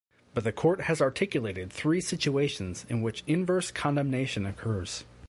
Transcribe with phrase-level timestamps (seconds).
[0.33, 5.05] But the court has articulated three situations in which inverse condemnation occurs.